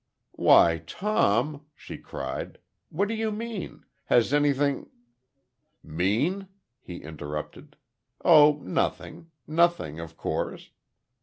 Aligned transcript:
"Why, 0.33 0.81
Tom!" 0.87 1.67
she 1.75 1.99
cried. 1.99 2.57
"What 2.89 3.07
do 3.07 3.13
you 3.13 3.31
mean? 3.31 3.85
Has 4.05 4.33
anything" 4.33 4.89
"Mean?" 5.99 6.47
he 6.79 7.03
interrupted. 7.03 7.75
"Oh, 8.25 8.59
nothing. 8.63 9.29
Nothing, 9.45 9.99
of 9.99 10.17
course. 10.17 10.71